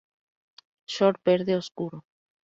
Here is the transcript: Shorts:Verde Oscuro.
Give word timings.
Shorts:Verde 0.87 1.53
Oscuro. 1.57 2.03